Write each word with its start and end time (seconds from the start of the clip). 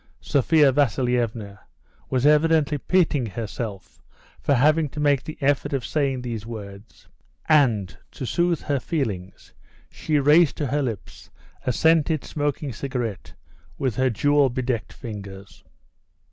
Sophia 0.19 0.71
Vasilievna 0.71 1.59
was 2.09 2.25
evidently 2.25 2.79
pitying 2.79 3.27
herself 3.27 4.01
for 4.41 4.55
having 4.55 4.89
to 4.89 4.99
make 4.99 5.23
the 5.23 5.37
effort 5.41 5.73
of 5.73 5.85
saying 5.85 6.23
these 6.23 6.43
words; 6.43 7.07
and, 7.47 7.95
to 8.09 8.25
soothe 8.25 8.61
her 8.61 8.79
feelings, 8.79 9.53
she 9.91 10.17
raised 10.17 10.57
to 10.57 10.65
her 10.65 10.81
lips 10.81 11.29
a 11.67 11.71
scented, 11.71 12.23
smoking 12.23 12.73
cigarette 12.73 13.33
with 13.77 13.95
her 13.97 14.09
jewel 14.09 14.49
bedecked 14.49 14.91
fingers. 14.91 15.63